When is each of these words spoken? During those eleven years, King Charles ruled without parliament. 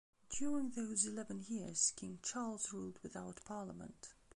During 0.31 0.71
those 0.71 1.05
eleven 1.05 1.43
years, 1.47 1.93
King 1.95 2.17
Charles 2.23 2.73
ruled 2.73 2.97
without 3.03 3.39
parliament. 3.45 4.15